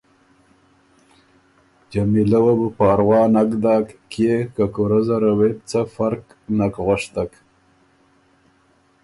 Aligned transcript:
جمیلۀ 1.91 2.39
وه 2.43 2.53
بو 2.59 2.67
پاروا 2.77 3.21
نک 3.33 3.49
داک 3.63 3.85
کيې 4.11 4.35
که 4.55 4.65
کُورۀ 4.73 4.99
زره 5.07 5.31
وې 5.37 5.49
بو 5.55 5.61
څه 5.69 5.79
فرق 5.95 6.23
نک 6.57 6.73
غؤشتک۔ 6.85 7.31